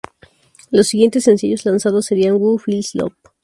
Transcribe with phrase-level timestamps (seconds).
[0.71, 3.13] Los siguientes sencillos lanzados serían "Who Feels Love?